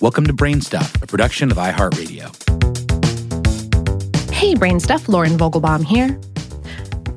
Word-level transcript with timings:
Welcome 0.00 0.26
to 0.28 0.32
Brainstuff, 0.32 1.02
a 1.02 1.06
production 1.06 1.50
of 1.50 1.58
iHeartRadio. 1.58 2.34
Hey, 4.32 4.54
Brainstuff, 4.54 5.08
Lauren 5.08 5.32
Vogelbaum 5.32 5.84
here. 5.84 6.18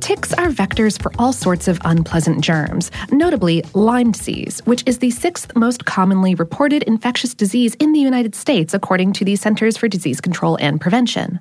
Ticks 0.02 0.34
are 0.34 0.50
vectors 0.50 1.02
for 1.02 1.10
all 1.18 1.32
sorts 1.32 1.70
of 1.70 1.80
unpleasant 1.86 2.44
germs, 2.44 2.92
notably 3.10 3.64
Lyme 3.74 4.12
disease, 4.12 4.60
which 4.66 4.84
is 4.86 5.00
the 5.00 5.12
sixth 5.12 5.56
most 5.56 5.86
commonly 5.86 6.36
reported 6.36 6.84
infectious 6.84 7.34
disease 7.34 7.74
in 7.76 7.94
the 7.94 8.02
United 8.02 8.36
States, 8.36 8.74
according 8.74 9.14
to 9.14 9.24
the 9.24 9.38
Centers 9.38 9.78
for 9.78 9.88
Disease 9.88 10.20
Control 10.20 10.58
and 10.58 10.82
Prevention. 10.82 11.40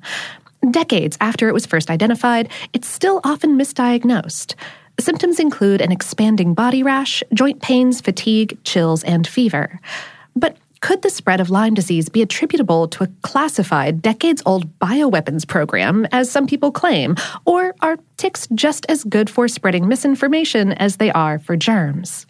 Decades 0.70 1.18
after 1.20 1.48
it 1.48 1.54
was 1.54 1.66
first 1.66 1.90
identified, 1.90 2.48
it's 2.72 2.86
still 2.86 3.20
often 3.24 3.59
misdiagnosed. 3.59 4.54
Symptoms 5.00 5.40
include 5.40 5.80
an 5.80 5.90
expanding 5.90 6.54
body 6.54 6.84
rash, 6.84 7.24
joint 7.34 7.61
pains, 7.61 8.00
fatigue, 8.00 8.56
chills, 8.62 9.02
and 9.02 9.27
fever. 9.27 9.80
But 10.36 10.56
could 10.93 11.00
the 11.00 11.09
spread 11.09 11.40
of 11.40 11.48
Lyme 11.48 11.73
disease 11.73 12.10
be 12.10 12.20
attributable 12.20 12.87
to 12.87 13.05
a 13.05 13.06
classified, 13.23 14.02
decades 14.02 14.42
old 14.45 14.78
bioweapons 14.78 15.48
program, 15.48 16.06
as 16.12 16.30
some 16.30 16.46
people 16.46 16.70
claim? 16.70 17.16
Or 17.46 17.74
are 17.80 17.96
ticks 18.18 18.46
just 18.55 18.84
as 18.91 19.02
good 19.02 19.30
for 19.30 19.48
spreading 19.48 19.88
misinformation 19.88 20.73
as 20.73 20.98
they 20.98 21.10
are 21.12 21.38
for 21.38 21.56
germs? 21.56 22.27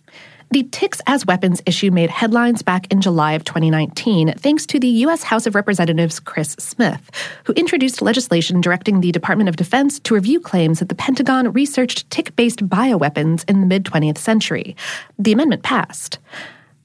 The 0.52 0.62
Ticks 0.62 1.00
as 1.08 1.26
Weapons 1.26 1.60
issue 1.66 1.90
made 1.90 2.08
headlines 2.08 2.62
back 2.62 2.86
in 2.92 3.00
July 3.00 3.32
of 3.32 3.42
2019 3.42 4.34
thanks 4.34 4.64
to 4.66 4.78
the 4.78 4.86
U.S. 5.06 5.24
House 5.24 5.48
of 5.48 5.56
Representatives 5.56 6.20
Chris 6.20 6.52
Smith, 6.60 7.10
who 7.42 7.54
introduced 7.54 8.00
legislation 8.00 8.60
directing 8.60 9.00
the 9.00 9.10
Department 9.10 9.48
of 9.48 9.56
Defense 9.56 9.98
to 9.98 10.14
review 10.14 10.38
claims 10.38 10.78
that 10.78 10.88
the 10.88 10.94
Pentagon 10.94 11.52
researched 11.52 12.08
tick 12.10 12.36
based 12.36 12.68
bioweapons 12.68 13.44
in 13.50 13.60
the 13.60 13.66
mid 13.66 13.82
20th 13.84 14.18
century. 14.18 14.76
The 15.18 15.32
amendment 15.32 15.64
passed. 15.64 16.20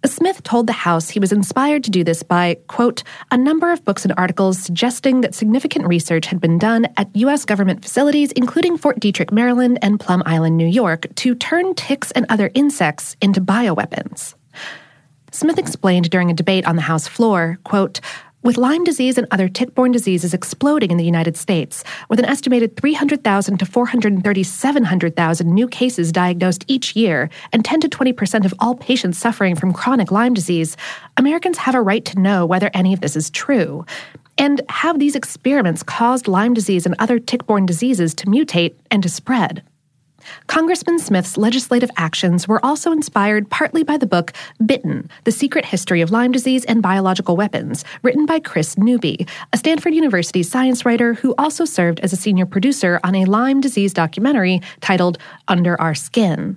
Smith 0.06 0.44
told 0.44 0.68
the 0.68 0.74
House 0.74 1.10
he 1.10 1.20
was 1.20 1.32
inspired 1.32 1.84
to 1.84 1.92
do 1.92 2.04
this 2.04 2.22
by, 2.22 2.58
quote, 2.68 3.04
a 3.32 3.38
number 3.38 3.72
of 3.72 3.84
books 3.84 4.06
and 4.06 4.14
articles 4.16 4.60
suggesting 4.60 5.22
that 5.22 5.34
significant 5.34 5.88
research 5.88 6.28
had 6.28 6.40
been 6.40 6.60
done 6.60 6.88
at 6.98 7.14
U.S. 7.16 7.46
government 7.46 7.82
facilities, 7.82 8.32
including 8.34 8.78
Fort 8.78 9.00
Detrick, 9.00 9.32
Maryland, 9.32 9.80
and 9.82 10.00
Plum 10.00 10.22
Island, 10.26 10.56
New 10.56 10.68
York, 10.68 11.08
to 11.16 11.34
turn 11.36 11.74
ticks 11.74 12.12
and 12.12 12.26
other 12.30 12.52
insects 12.54 13.16
into 13.22 13.42
bioweapons. 13.42 14.36
Smith 15.32 15.58
explained 15.58 16.10
during 16.10 16.30
a 16.30 16.34
debate 16.34 16.66
on 16.66 16.76
the 16.76 16.82
House 16.82 17.08
floor, 17.08 17.58
quote, 17.64 18.00
with 18.44 18.58
Lyme 18.58 18.84
disease 18.84 19.18
and 19.18 19.28
other 19.32 19.50
tick 19.50 19.74
borne 19.76 19.92
diseases 19.92 20.34
exploding 20.34 20.92
in 20.92 20.98
the 20.98 21.04
United 21.04 21.36
States, 21.36 21.84
with 22.10 22.20
an 22.20 22.26
estimated 22.26 22.76
300,000 22.76 23.58
to 23.58 23.66
437,000 23.66 25.54
new 25.54 25.68
cases 25.68 26.12
diagnosed 26.12 26.64
each 26.68 26.96
year, 26.96 27.30
and 27.52 27.66
10 27.66 27.82
to 27.82 27.90
20 27.90 28.14
percent 28.14 28.46
of 28.46 28.54
all 28.60 28.76
patients 28.76 29.18
suffering 29.18 29.56
from 29.56 29.74
chronic 29.74 30.12
Lyme 30.12 30.34
disease, 30.34 30.78
Americans 31.18 31.58
have 31.58 31.76
a 31.76 31.82
right 31.82 32.06
to 32.06 32.20
know 32.20 32.46
whether 32.46 32.70
any 32.74 32.94
of 32.94 33.02
this 33.02 33.16
is 33.16 33.30
true. 33.30 33.86
And 34.38 34.62
have 34.70 35.00
these 35.00 35.16
experiments 35.16 35.82
caused 35.82 36.28
Lyme 36.28 36.54
disease 36.54 36.86
and 36.86 36.96
other 37.00 37.20
tick 37.20 37.46
borne 37.48 37.66
diseases 37.66 38.14
to 38.16 38.28
mutate 38.28 38.76
and 38.92 39.02
to 39.02 39.10
spread? 39.10 39.64
Congressman 40.48 41.00
Smith's 41.00 41.38
legislative 41.38 41.92
actions 41.98 42.48
were 42.48 42.64
also 42.66 42.92
inspired 42.92 43.50
partly 43.50 43.84
by 43.84 43.98
the 43.98 44.06
book 44.06 44.34
Bitten 44.66 45.10
The 45.24 45.32
Secret 45.32 45.66
History 45.66 46.02
of 46.02 46.12
Lyme 46.12 46.32
Disease 46.32 46.66
and 46.66 46.82
Biological 46.82 47.36
Weapons, 47.36 47.84
written 48.04 48.26
by 48.26 48.40
Kris 48.40 48.78
Newby, 48.78 49.26
a 49.54 49.58
Stanford 49.58 49.94
University 49.94 50.44
science 50.44 50.86
writer 50.86 51.14
who 51.14 51.34
also 51.38 51.66
served 51.66 52.00
as 52.02 52.14
a 52.14 52.18
senior 52.18 52.46
producer 52.46 53.00
on 53.04 53.16
a 53.16 53.26
Lyme 53.26 53.62
disease 53.62 53.94
documentary 53.94 54.62
titled 54.82 55.18
Under 55.48 55.80
Our 55.80 55.96
Skin. 55.96 56.56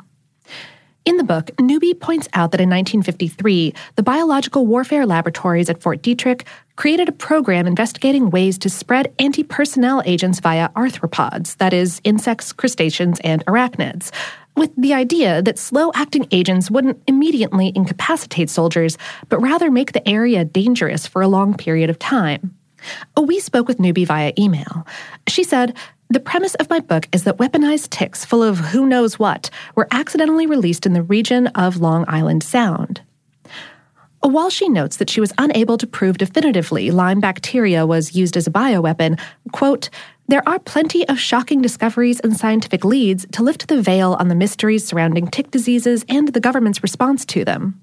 In 1.06 1.16
the 1.16 1.24
book, 1.24 1.50
Newby 1.58 1.94
points 1.94 2.28
out 2.34 2.50
that 2.50 2.60
in 2.60 2.68
1953, 2.68 3.72
the 3.96 4.02
biological 4.02 4.66
warfare 4.66 5.06
laboratories 5.06 5.70
at 5.70 5.80
Fort 5.80 6.02
Detrick 6.02 6.42
created 6.76 7.08
a 7.08 7.12
program 7.12 7.66
investigating 7.66 8.28
ways 8.28 8.58
to 8.58 8.68
spread 8.68 9.12
anti 9.18 9.42
personnel 9.42 10.02
agents 10.04 10.40
via 10.40 10.68
arthropods, 10.70 11.56
that 11.56 11.72
is, 11.72 12.02
insects, 12.04 12.52
crustaceans, 12.52 13.18
and 13.20 13.44
arachnids, 13.46 14.10
with 14.56 14.70
the 14.76 14.92
idea 14.92 15.40
that 15.40 15.58
slow 15.58 15.90
acting 15.94 16.26
agents 16.32 16.70
wouldn't 16.70 17.02
immediately 17.06 17.72
incapacitate 17.74 18.50
soldiers, 18.50 18.98
but 19.30 19.40
rather 19.40 19.70
make 19.70 19.92
the 19.92 20.06
area 20.06 20.44
dangerous 20.44 21.06
for 21.06 21.22
a 21.22 21.28
long 21.28 21.56
period 21.56 21.88
of 21.88 21.98
time. 21.98 22.54
Oh, 23.16 23.22
we 23.22 23.40
spoke 23.40 23.68
with 23.68 23.80
Newby 23.80 24.04
via 24.04 24.32
email. 24.38 24.86
She 25.28 25.44
said, 25.44 25.76
the 26.08 26.20
premise 26.20 26.56
of 26.56 26.68
my 26.68 26.80
book 26.80 27.08
is 27.12 27.24
that 27.24 27.36
weaponized 27.36 27.90
ticks 27.90 28.24
full 28.24 28.42
of 28.42 28.58
who 28.58 28.86
knows 28.86 29.18
what 29.18 29.48
were 29.76 29.86
accidentally 29.92 30.46
released 30.46 30.84
in 30.84 30.92
the 30.92 31.02
region 31.02 31.46
of 31.48 31.76
Long 31.76 32.04
Island 32.08 32.42
Sound. 32.42 33.00
While 34.20 34.50
she 34.50 34.68
notes 34.68 34.96
that 34.98 35.08
she 35.08 35.20
was 35.20 35.32
unable 35.38 35.78
to 35.78 35.86
prove 35.86 36.18
definitively 36.18 36.90
Lyme 36.90 37.20
bacteria 37.20 37.86
was 37.86 38.14
used 38.14 38.36
as 38.36 38.46
a 38.46 38.50
bioweapon, 38.50 39.20
quote, 39.52 39.88
there 40.28 40.46
are 40.48 40.58
plenty 40.58 41.08
of 41.08 41.18
shocking 41.18 41.62
discoveries 41.62 42.20
and 42.20 42.36
scientific 42.36 42.84
leads 42.84 43.26
to 43.32 43.42
lift 43.42 43.68
the 43.68 43.80
veil 43.80 44.14
on 44.20 44.28
the 44.28 44.34
mysteries 44.34 44.86
surrounding 44.86 45.26
tick 45.26 45.50
diseases 45.50 46.04
and 46.08 46.28
the 46.28 46.40
government's 46.40 46.82
response 46.82 47.24
to 47.26 47.44
them. 47.44 47.80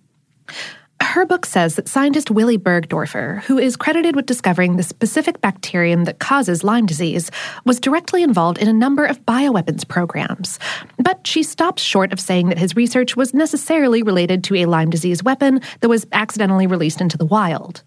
Her 1.08 1.26
book 1.26 1.46
says 1.46 1.76
that 1.76 1.88
scientist 1.88 2.30
Willy 2.30 2.58
Burgdorfer, 2.58 3.42
who 3.44 3.58
is 3.58 3.78
credited 3.78 4.14
with 4.14 4.26
discovering 4.26 4.76
the 4.76 4.84
specific 4.84 5.40
bacterium 5.40 6.04
that 6.04 6.20
causes 6.20 6.66
Lyme 6.66 6.86
disease, 6.86 7.32
was 7.64 7.80
directly 7.80 8.24
involved 8.24 8.58
in 8.58 8.68
a 8.68 8.74
number 8.74 9.06
of 9.06 9.26
bioweapons 9.26 9.88
programs. 9.88 10.60
But 11.00 11.26
she 11.26 11.44
stops 11.44 11.82
short 11.82 12.12
of 12.12 12.20
saying 12.20 12.50
that 12.50 12.58
his 12.58 12.76
research 12.76 13.16
was 13.16 13.34
necessarily 13.34 14.04
related 14.04 14.44
to 14.44 14.56
a 14.58 14.66
Lyme 14.66 14.90
disease 14.90 15.24
weapon 15.24 15.62
that 15.80 15.88
was 15.88 16.06
accidentally 16.12 16.68
released 16.68 17.00
into 17.00 17.18
the 17.18 17.26
wild. 17.26 17.84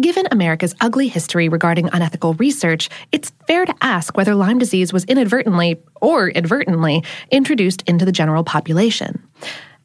Given 0.00 0.26
America's 0.32 0.74
ugly 0.80 1.06
history 1.06 1.48
regarding 1.48 1.88
unethical 1.92 2.34
research, 2.34 2.90
it's 3.12 3.30
fair 3.46 3.66
to 3.66 3.74
ask 3.82 4.16
whether 4.16 4.34
Lyme 4.34 4.58
disease 4.58 4.92
was 4.92 5.04
inadvertently, 5.04 5.80
or 6.02 6.32
advertently, 6.34 7.04
introduced 7.30 7.82
into 7.82 8.04
the 8.04 8.12
general 8.12 8.42
population. 8.42 9.22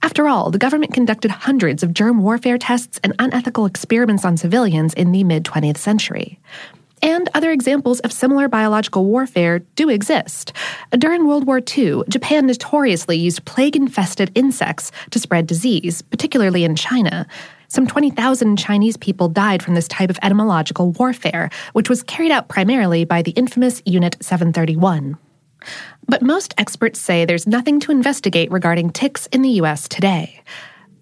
After 0.03 0.27
all, 0.27 0.51
the 0.51 0.57
government 0.57 0.93
conducted 0.93 1.31
hundreds 1.31 1.81
of 1.81 1.93
germ 1.93 2.21
warfare 2.21 2.57
tests 2.57 2.99
and 3.05 3.15
unethical 3.19 3.65
experiments 3.65 4.25
on 4.25 4.35
civilians 4.35 4.93
in 4.93 5.13
the 5.13 5.23
mid 5.23 5.45
20th 5.45 5.77
century. 5.77 6.41
And 7.01 7.29
other 7.33 7.51
examples 7.51 8.01
of 8.01 8.11
similar 8.11 8.49
biological 8.49 9.05
warfare 9.05 9.59
do 9.75 9.87
exist. 9.87 10.51
During 10.91 11.25
World 11.25 11.47
War 11.47 11.61
II, 11.65 12.03
Japan 12.09 12.47
notoriously 12.47 13.17
used 13.17 13.45
plague 13.45 13.77
infested 13.77 14.29
insects 14.35 14.91
to 15.11 15.19
spread 15.19 15.47
disease, 15.47 16.01
particularly 16.01 16.65
in 16.65 16.75
China. 16.75 17.25
Some 17.69 17.87
20,000 17.87 18.57
Chinese 18.57 18.97
people 18.97 19.29
died 19.29 19.63
from 19.63 19.73
this 19.73 19.87
type 19.87 20.09
of 20.09 20.19
entomological 20.21 20.91
warfare, 20.91 21.49
which 21.71 21.89
was 21.89 22.03
carried 22.03 22.31
out 22.31 22.49
primarily 22.49 23.05
by 23.05 23.21
the 23.21 23.31
infamous 23.31 23.81
Unit 23.85 24.17
731. 24.19 25.17
But 26.07 26.21
most 26.21 26.53
experts 26.57 26.99
say 26.99 27.25
there's 27.25 27.47
nothing 27.47 27.79
to 27.81 27.91
investigate 27.91 28.51
regarding 28.51 28.91
ticks 28.91 29.27
in 29.27 29.41
the 29.41 29.49
U.S. 29.49 29.87
today. 29.87 30.41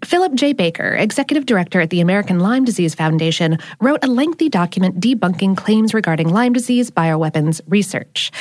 Philip 0.03 0.33
J. 0.33 0.53
Baker, 0.53 0.95
executive 0.95 1.45
director 1.45 1.79
at 1.79 1.91
the 1.91 2.01
American 2.01 2.39
Lyme 2.39 2.65
Disease 2.65 2.95
Foundation, 2.95 3.57
wrote 3.79 4.03
a 4.03 4.07
lengthy 4.07 4.49
document 4.49 4.99
debunking 4.99 5.55
claims 5.55 5.93
regarding 5.93 6.29
Lyme 6.29 6.53
disease 6.53 6.89
bioweapons 6.89 7.61
research. 7.67 8.31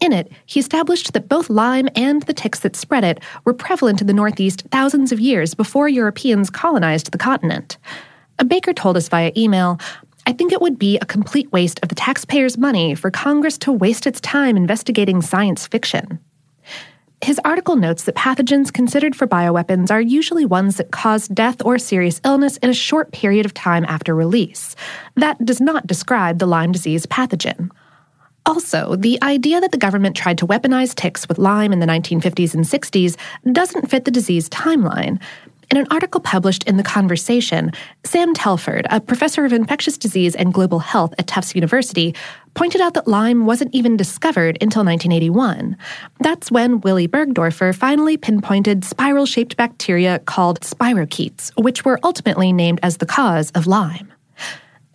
In 0.00 0.12
it, 0.12 0.32
he 0.46 0.60
established 0.60 1.12
that 1.12 1.28
both 1.28 1.50
Lyme 1.50 1.88
and 1.94 2.22
the 2.22 2.32
ticks 2.32 2.60
that 2.60 2.76
spread 2.76 3.04
it 3.04 3.20
were 3.44 3.52
prevalent 3.52 4.00
in 4.00 4.06
the 4.06 4.14
Northeast 4.14 4.62
thousands 4.70 5.12
of 5.12 5.20
years 5.20 5.54
before 5.54 5.88
Europeans 5.88 6.48
colonized 6.48 7.10
the 7.10 7.18
continent. 7.18 7.76
Baker 8.46 8.72
told 8.72 8.96
us 8.96 9.08
via 9.08 9.32
email 9.36 9.78
I 10.30 10.32
think 10.32 10.52
it 10.52 10.62
would 10.62 10.78
be 10.78 10.96
a 10.98 11.06
complete 11.06 11.50
waste 11.50 11.80
of 11.82 11.88
the 11.88 11.96
taxpayers' 11.96 12.56
money 12.56 12.94
for 12.94 13.10
Congress 13.10 13.58
to 13.58 13.72
waste 13.72 14.06
its 14.06 14.20
time 14.20 14.56
investigating 14.56 15.22
science 15.22 15.66
fiction. 15.66 16.20
His 17.20 17.40
article 17.44 17.74
notes 17.74 18.04
that 18.04 18.14
pathogens 18.14 18.72
considered 18.72 19.16
for 19.16 19.26
bioweapons 19.26 19.90
are 19.90 20.00
usually 20.00 20.44
ones 20.44 20.76
that 20.76 20.92
cause 20.92 21.26
death 21.26 21.60
or 21.64 21.80
serious 21.80 22.20
illness 22.24 22.58
in 22.58 22.70
a 22.70 22.74
short 22.74 23.10
period 23.10 23.44
of 23.44 23.54
time 23.54 23.84
after 23.86 24.14
release. 24.14 24.76
That 25.16 25.44
does 25.44 25.60
not 25.60 25.88
describe 25.88 26.38
the 26.38 26.46
Lyme 26.46 26.70
disease 26.70 27.06
pathogen. 27.06 27.68
Also, 28.46 28.94
the 28.94 29.20
idea 29.24 29.60
that 29.60 29.72
the 29.72 29.78
government 29.78 30.16
tried 30.16 30.38
to 30.38 30.46
weaponize 30.46 30.94
ticks 30.94 31.28
with 31.28 31.38
Lyme 31.38 31.72
in 31.72 31.80
the 31.80 31.86
1950s 31.86 32.54
and 32.54 32.64
60s 32.64 33.16
doesn't 33.52 33.90
fit 33.90 34.04
the 34.04 34.12
disease 34.12 34.48
timeline. 34.48 35.20
In 35.70 35.76
an 35.76 35.86
article 35.88 36.20
published 36.20 36.64
in 36.64 36.78
The 36.78 36.82
Conversation, 36.82 37.70
Sam 38.02 38.34
Telford, 38.34 38.88
a 38.90 39.00
professor 39.00 39.44
of 39.44 39.52
infectious 39.52 39.96
disease 39.96 40.34
and 40.34 40.52
global 40.52 40.80
health 40.80 41.14
at 41.16 41.28
Tufts 41.28 41.54
University, 41.54 42.12
pointed 42.54 42.80
out 42.80 42.94
that 42.94 43.06
Lyme 43.06 43.46
wasn't 43.46 43.72
even 43.72 43.96
discovered 43.96 44.58
until 44.60 44.84
1981. 44.84 45.76
That's 46.18 46.50
when 46.50 46.80
Willy 46.80 47.06
Burgdorfer 47.06 47.72
finally 47.72 48.16
pinpointed 48.16 48.84
spiral 48.84 49.26
shaped 49.26 49.56
bacteria 49.56 50.18
called 50.18 50.58
spirochetes, 50.62 51.52
which 51.56 51.84
were 51.84 52.00
ultimately 52.02 52.52
named 52.52 52.80
as 52.82 52.96
the 52.96 53.06
cause 53.06 53.52
of 53.52 53.68
Lyme. 53.68 54.12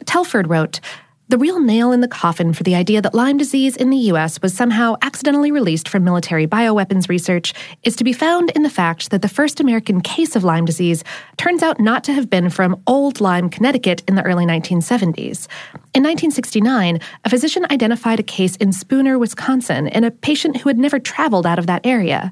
Telford 0.06 0.50
wrote, 0.50 0.82
The 1.28 1.40
real 1.40 1.60
nail 1.60 1.92
in 1.92 2.02
the 2.02 2.08
coffin 2.08 2.54
for 2.54 2.62
the 2.62 2.76
idea 2.76 3.02
that 3.02 3.16
Lyme 3.16 3.38
disease 3.38 3.76
in 3.76 3.90
the 3.90 3.98
US 4.14 4.40
was 4.44 4.54
somehow 4.54 4.96
accidentally 5.02 5.50
released 5.52 5.90
from 5.90 6.04
military 6.04 6.46
bioweapons 6.46 7.10
research 7.10 7.52
is 7.82 7.96
to 7.96 8.04
be 8.04 8.14
found 8.14 8.52
in 8.52 8.62
the 8.62 8.70
fact 8.70 9.10
that 9.10 9.24
the 9.24 9.28
first 9.28 9.60
American 9.60 10.02
case 10.02 10.36
of 10.36 10.44
Lyme 10.44 10.66
disease 10.66 11.04
turns 11.38 11.64
out 11.64 11.80
not 11.80 12.04
to 12.04 12.14
have 12.14 12.30
been 12.30 12.52
from 12.52 12.80
Old 12.86 13.22
Lyme, 13.22 13.50
Connecticut 13.50 14.04
in 14.08 14.14
the 14.14 14.22
early 14.22 14.46
1970s. 14.46 15.48
In 15.96 16.04
1969, 16.04 17.00
a 17.24 17.30
physician 17.32 17.66
identified 17.72 18.20
a 18.20 18.24
case 18.24 18.56
in 18.58 18.72
Spooner, 18.72 19.18
Wisconsin, 19.18 19.88
in 19.88 20.04
a 20.04 20.12
patient 20.12 20.58
who 20.58 20.70
had 20.70 20.78
never 20.78 21.00
traveled 21.00 21.48
out 21.48 21.58
of 21.58 21.66
that 21.66 21.88
area. 21.88 22.32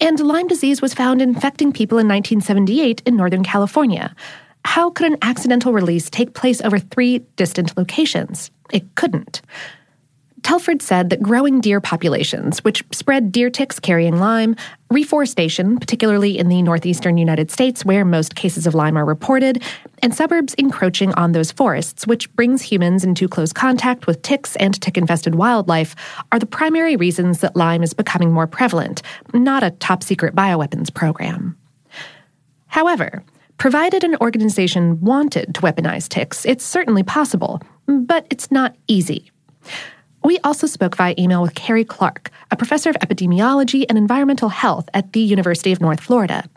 And 0.00 0.20
Lyme 0.20 0.46
disease 0.46 0.80
was 0.80 0.94
found 0.94 1.20
infecting 1.20 1.72
people 1.72 1.98
in 1.98 2.06
1978 2.06 3.02
in 3.04 3.16
Northern 3.16 3.42
California. 3.42 4.14
How 4.68 4.90
could 4.90 5.10
an 5.10 5.16
accidental 5.22 5.72
release 5.72 6.10
take 6.10 6.34
place 6.34 6.60
over 6.60 6.78
three 6.78 7.20
distant 7.36 7.74
locations? 7.78 8.50
It 8.70 8.94
couldn't. 8.96 9.40
Telford 10.42 10.82
said 10.82 11.08
that 11.08 11.22
growing 11.22 11.62
deer 11.62 11.80
populations, 11.80 12.62
which 12.62 12.84
spread 12.92 13.32
deer 13.32 13.48
ticks 13.48 13.80
carrying 13.80 14.18
Lyme, 14.18 14.56
reforestation, 14.90 15.78
particularly 15.78 16.38
in 16.38 16.50
the 16.50 16.60
northeastern 16.60 17.16
United 17.16 17.50
States 17.50 17.82
where 17.82 18.04
most 18.04 18.34
cases 18.34 18.66
of 18.66 18.74
Lyme 18.74 18.98
are 18.98 19.06
reported, 19.06 19.62
and 20.02 20.14
suburbs 20.14 20.52
encroaching 20.58 21.14
on 21.14 21.32
those 21.32 21.50
forests, 21.50 22.06
which 22.06 22.30
brings 22.34 22.60
humans 22.60 23.04
into 23.04 23.26
close 23.26 23.54
contact 23.54 24.06
with 24.06 24.20
ticks 24.20 24.54
and 24.56 24.78
tick 24.82 24.98
infested 24.98 25.34
wildlife, 25.34 25.96
are 26.30 26.38
the 26.38 26.44
primary 26.44 26.94
reasons 26.94 27.40
that 27.40 27.56
Lyme 27.56 27.82
is 27.82 27.94
becoming 27.94 28.32
more 28.32 28.46
prevalent, 28.46 29.00
not 29.32 29.62
a 29.62 29.70
top 29.70 30.02
secret 30.02 30.34
bioweapons 30.34 30.92
program. 30.92 31.56
However, 32.66 33.24
Provided 33.58 34.04
an 34.04 34.14
organization 34.20 35.00
wanted 35.00 35.52
to 35.56 35.60
weaponize 35.62 36.08
ticks, 36.08 36.46
it's 36.46 36.64
certainly 36.64 37.02
possible, 37.02 37.60
but 37.86 38.24
it's 38.30 38.52
not 38.52 38.76
easy. 38.86 39.32
We 40.22 40.38
also 40.44 40.68
spoke 40.68 40.96
via 40.96 41.16
email 41.18 41.42
with 41.42 41.56
Kerry 41.56 41.84
Clark, 41.84 42.30
a 42.52 42.56
professor 42.56 42.88
of 42.88 42.96
epidemiology 42.96 43.84
and 43.88 43.98
environmental 43.98 44.48
health 44.48 44.88
at 44.94 45.12
the 45.12 45.20
University 45.20 45.72
of 45.72 45.80
North 45.80 45.98
Florida. 45.98 46.48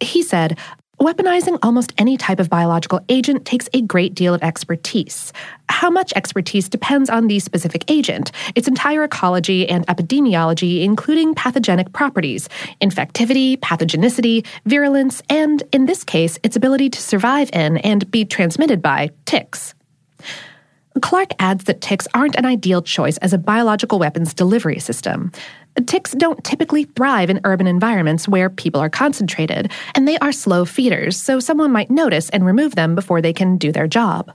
He 0.00 0.22
said, 0.22 0.58
Weaponizing 1.02 1.58
almost 1.64 1.92
any 1.98 2.16
type 2.16 2.38
of 2.38 2.48
biological 2.48 3.00
agent 3.08 3.44
takes 3.44 3.68
a 3.72 3.82
great 3.82 4.14
deal 4.14 4.34
of 4.34 4.42
expertise. 4.44 5.32
How 5.68 5.90
much 5.90 6.12
expertise 6.14 6.68
depends 6.68 7.10
on 7.10 7.26
the 7.26 7.40
specific 7.40 7.90
agent, 7.90 8.30
its 8.54 8.68
entire 8.68 9.02
ecology 9.02 9.68
and 9.68 9.84
epidemiology, 9.88 10.84
including 10.84 11.34
pathogenic 11.34 11.92
properties, 11.92 12.48
infectivity, 12.80 13.58
pathogenicity, 13.58 14.46
virulence, 14.64 15.22
and, 15.28 15.64
in 15.72 15.86
this 15.86 16.04
case, 16.04 16.38
its 16.44 16.54
ability 16.54 16.88
to 16.90 17.02
survive 17.02 17.50
in 17.52 17.78
and 17.78 18.08
be 18.12 18.24
transmitted 18.24 18.80
by 18.80 19.10
ticks. 19.24 19.74
Clark 21.00 21.30
adds 21.38 21.64
that 21.64 21.80
ticks 21.80 22.06
aren't 22.14 22.36
an 22.36 22.44
ideal 22.44 22.82
choice 22.82 23.16
as 23.18 23.32
a 23.32 23.38
biological 23.38 23.98
weapons 23.98 24.34
delivery 24.34 24.78
system. 24.78 25.32
Ticks 25.86 26.12
don't 26.12 26.44
typically 26.44 26.84
thrive 26.84 27.30
in 27.30 27.40
urban 27.44 27.66
environments 27.66 28.28
where 28.28 28.50
people 28.50 28.80
are 28.80 28.90
concentrated, 28.90 29.72
and 29.94 30.06
they 30.06 30.18
are 30.18 30.32
slow 30.32 30.64
feeders, 30.64 31.16
so 31.16 31.40
someone 31.40 31.72
might 31.72 31.90
notice 31.90 32.28
and 32.30 32.44
remove 32.44 32.74
them 32.74 32.94
before 32.94 33.22
they 33.22 33.32
can 33.32 33.56
do 33.56 33.72
their 33.72 33.86
job. 33.86 34.32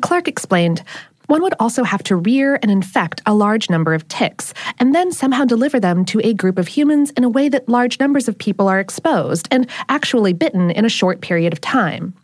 Clark 0.00 0.28
explained, 0.28 0.84
one 1.26 1.42
would 1.42 1.54
also 1.58 1.82
have 1.82 2.04
to 2.04 2.14
rear 2.14 2.58
and 2.62 2.70
infect 2.70 3.20
a 3.26 3.34
large 3.34 3.68
number 3.68 3.94
of 3.94 4.06
ticks, 4.06 4.54
and 4.78 4.94
then 4.94 5.10
somehow 5.10 5.44
deliver 5.44 5.80
them 5.80 6.04
to 6.04 6.20
a 6.22 6.32
group 6.32 6.58
of 6.58 6.68
humans 6.68 7.10
in 7.12 7.24
a 7.24 7.28
way 7.28 7.48
that 7.48 7.68
large 7.68 7.98
numbers 7.98 8.28
of 8.28 8.38
people 8.38 8.68
are 8.68 8.78
exposed 8.78 9.48
and 9.50 9.68
actually 9.88 10.32
bitten 10.32 10.70
in 10.70 10.84
a 10.84 10.90
short 10.90 11.20
period 11.20 11.52
of 11.52 11.60
time. 11.60 12.14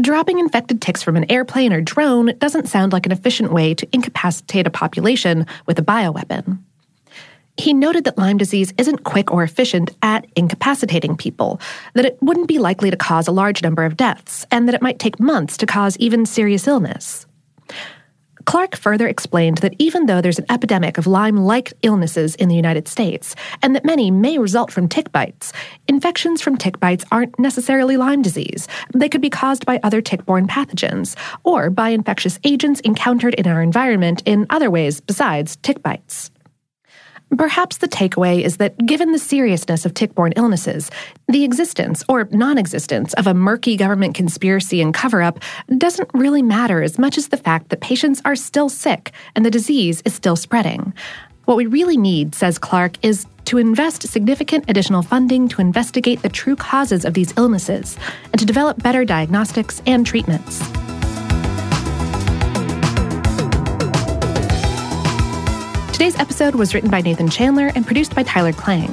Dropping 0.00 0.38
infected 0.38 0.82
ticks 0.82 1.02
from 1.02 1.16
an 1.16 1.30
airplane 1.30 1.72
or 1.72 1.80
drone 1.80 2.36
doesn't 2.38 2.68
sound 2.68 2.92
like 2.92 3.06
an 3.06 3.12
efficient 3.12 3.52
way 3.52 3.74
to 3.74 3.88
incapacitate 3.92 4.66
a 4.66 4.70
population 4.70 5.46
with 5.66 5.78
a 5.78 5.82
bioweapon. 5.82 6.58
He 7.58 7.72
noted 7.72 8.04
that 8.04 8.18
Lyme 8.18 8.36
disease 8.36 8.74
isn't 8.76 9.04
quick 9.04 9.32
or 9.32 9.42
efficient 9.42 9.90
at 10.02 10.26
incapacitating 10.36 11.16
people, 11.16 11.58
that 11.94 12.04
it 12.04 12.18
wouldn't 12.20 12.48
be 12.48 12.58
likely 12.58 12.90
to 12.90 12.96
cause 12.98 13.26
a 13.26 13.32
large 13.32 13.62
number 13.62 13.84
of 13.84 13.96
deaths, 13.96 14.44
and 14.50 14.68
that 14.68 14.74
it 14.74 14.82
might 14.82 14.98
take 14.98 15.18
months 15.18 15.56
to 15.56 15.66
cause 15.66 15.96
even 15.96 16.26
serious 16.26 16.66
illness. 16.66 17.26
Clark 18.46 18.76
further 18.76 19.08
explained 19.08 19.58
that 19.58 19.74
even 19.78 20.06
though 20.06 20.20
there's 20.20 20.38
an 20.38 20.46
epidemic 20.48 20.98
of 20.98 21.06
Lyme 21.06 21.36
like 21.36 21.72
illnesses 21.82 22.36
in 22.36 22.48
the 22.48 22.54
United 22.54 22.86
States, 22.86 23.34
and 23.60 23.74
that 23.74 23.84
many 23.84 24.10
may 24.10 24.38
result 24.38 24.70
from 24.70 24.88
tick 24.88 25.10
bites, 25.10 25.52
infections 25.88 26.40
from 26.40 26.56
tick 26.56 26.78
bites 26.78 27.04
aren't 27.10 27.38
necessarily 27.40 27.96
Lyme 27.96 28.22
disease. 28.22 28.68
They 28.94 29.08
could 29.08 29.20
be 29.20 29.30
caused 29.30 29.66
by 29.66 29.80
other 29.82 30.00
tick 30.00 30.24
borne 30.24 30.46
pathogens, 30.46 31.16
or 31.42 31.70
by 31.70 31.88
infectious 31.88 32.38
agents 32.44 32.80
encountered 32.80 33.34
in 33.34 33.48
our 33.48 33.62
environment 33.62 34.22
in 34.24 34.46
other 34.48 34.70
ways 34.70 35.00
besides 35.00 35.56
tick 35.56 35.82
bites. 35.82 36.30
Perhaps 37.36 37.78
the 37.78 37.88
takeaway 37.88 38.42
is 38.42 38.58
that 38.58 38.78
given 38.86 39.10
the 39.10 39.18
seriousness 39.18 39.84
of 39.84 39.94
tick 39.94 40.14
borne 40.14 40.32
illnesses, 40.36 40.90
the 41.26 41.42
existence 41.42 42.04
or 42.08 42.28
non 42.30 42.56
existence 42.56 43.14
of 43.14 43.26
a 43.26 43.34
murky 43.34 43.76
government 43.76 44.14
conspiracy 44.14 44.80
and 44.80 44.94
cover 44.94 45.22
up 45.22 45.40
doesn't 45.76 46.08
really 46.14 46.42
matter 46.42 46.82
as 46.82 46.98
much 46.98 47.18
as 47.18 47.28
the 47.28 47.36
fact 47.36 47.70
that 47.70 47.80
patients 47.80 48.22
are 48.24 48.36
still 48.36 48.68
sick 48.68 49.10
and 49.34 49.44
the 49.44 49.50
disease 49.50 50.02
is 50.04 50.14
still 50.14 50.36
spreading. 50.36 50.94
What 51.46 51.56
we 51.56 51.66
really 51.66 51.96
need, 51.96 52.34
says 52.34 52.58
Clark, 52.58 53.04
is 53.04 53.26
to 53.46 53.58
invest 53.58 54.06
significant 54.08 54.64
additional 54.68 55.02
funding 55.02 55.48
to 55.48 55.60
investigate 55.60 56.22
the 56.22 56.28
true 56.28 56.56
causes 56.56 57.04
of 57.04 57.14
these 57.14 57.36
illnesses 57.36 57.96
and 58.32 58.38
to 58.38 58.46
develop 58.46 58.82
better 58.82 59.04
diagnostics 59.04 59.82
and 59.86 60.06
treatments. 60.06 60.60
Today's 65.96 66.18
episode 66.18 66.56
was 66.56 66.74
written 66.74 66.90
by 66.90 67.00
Nathan 67.00 67.30
Chandler 67.30 67.72
and 67.74 67.86
produced 67.86 68.14
by 68.14 68.22
Tyler 68.22 68.52
Klang. 68.52 68.90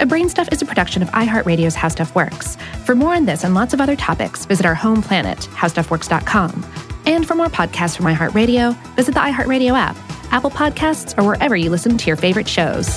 A 0.00 0.06
Brainstuff 0.06 0.50
is 0.50 0.62
a 0.62 0.64
production 0.64 1.02
of 1.02 1.10
iHeartRadio's 1.10 1.74
How 1.74 1.88
Stuff 1.88 2.14
Works. 2.14 2.56
For 2.86 2.94
more 2.94 3.14
on 3.14 3.26
this 3.26 3.44
and 3.44 3.52
lots 3.52 3.74
of 3.74 3.80
other 3.82 3.94
topics, 3.94 4.46
visit 4.46 4.64
our 4.64 4.74
home 4.74 5.02
planet, 5.02 5.36
howstuffworks.com. 5.52 6.64
And 7.04 7.28
for 7.28 7.34
more 7.34 7.48
podcasts 7.48 7.94
from 7.94 8.06
iHeartRadio, 8.06 8.74
visit 8.94 9.12
the 9.12 9.20
iHeartRadio 9.20 9.72
app, 9.72 9.98
Apple 10.32 10.50
Podcasts, 10.50 11.22
or 11.22 11.26
wherever 11.26 11.56
you 11.56 11.68
listen 11.68 11.98
to 11.98 12.06
your 12.06 12.16
favorite 12.16 12.48
shows. 12.48 12.88